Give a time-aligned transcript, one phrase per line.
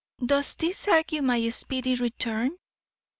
[0.25, 2.57] Does this argue my speedy return?